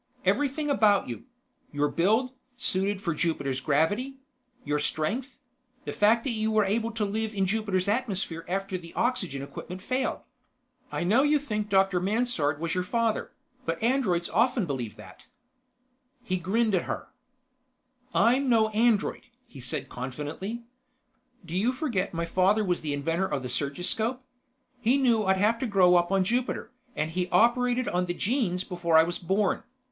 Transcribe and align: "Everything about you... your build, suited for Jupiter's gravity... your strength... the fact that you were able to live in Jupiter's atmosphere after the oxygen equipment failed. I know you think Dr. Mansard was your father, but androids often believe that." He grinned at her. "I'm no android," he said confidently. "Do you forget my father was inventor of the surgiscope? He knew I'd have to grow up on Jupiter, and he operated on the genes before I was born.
"Everything 0.25 0.71
about 0.71 1.07
you... 1.07 1.25
your 1.71 1.87
build, 1.87 2.33
suited 2.57 3.03
for 3.03 3.13
Jupiter's 3.13 3.61
gravity... 3.61 4.17
your 4.65 4.79
strength... 4.79 5.37
the 5.85 5.93
fact 5.93 6.23
that 6.23 6.31
you 6.31 6.49
were 6.49 6.65
able 6.65 6.89
to 6.93 7.05
live 7.05 7.35
in 7.35 7.45
Jupiter's 7.45 7.87
atmosphere 7.87 8.43
after 8.47 8.79
the 8.79 8.95
oxygen 8.95 9.43
equipment 9.43 9.79
failed. 9.79 10.21
I 10.91 11.03
know 11.03 11.21
you 11.21 11.37
think 11.37 11.69
Dr. 11.69 11.99
Mansard 11.99 12.59
was 12.59 12.73
your 12.73 12.83
father, 12.83 13.31
but 13.63 13.79
androids 13.83 14.27
often 14.31 14.65
believe 14.65 14.95
that." 14.95 15.25
He 16.23 16.37
grinned 16.37 16.73
at 16.73 16.85
her. 16.85 17.09
"I'm 18.11 18.49
no 18.49 18.69
android," 18.69 19.27
he 19.45 19.59
said 19.61 19.87
confidently. 19.87 20.63
"Do 21.45 21.55
you 21.55 21.71
forget 21.71 22.11
my 22.11 22.25
father 22.25 22.63
was 22.65 22.83
inventor 22.83 23.27
of 23.27 23.43
the 23.43 23.49
surgiscope? 23.49 24.23
He 24.81 24.97
knew 24.97 25.25
I'd 25.25 25.37
have 25.37 25.59
to 25.59 25.67
grow 25.67 25.93
up 25.95 26.11
on 26.11 26.23
Jupiter, 26.23 26.71
and 26.95 27.11
he 27.11 27.29
operated 27.29 27.87
on 27.87 28.07
the 28.07 28.15
genes 28.15 28.63
before 28.63 28.97
I 28.97 29.03
was 29.03 29.19
born. 29.19 29.61